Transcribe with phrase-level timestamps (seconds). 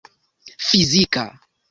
[0.67, 1.25] fizika